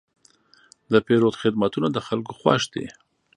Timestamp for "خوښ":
2.39-2.61